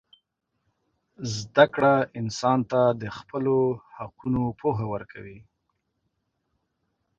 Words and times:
زدهکړه 1.35 1.93
انسان 2.19 2.59
ته 2.71 2.81
د 3.01 3.03
خپلو 3.17 3.57
حقونو 3.97 4.43
پوهه 4.59 4.85
ورکوي. 4.93 5.39